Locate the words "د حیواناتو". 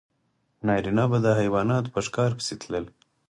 1.25-1.93